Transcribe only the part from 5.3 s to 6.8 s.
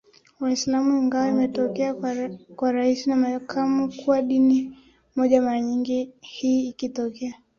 mara nyingi hii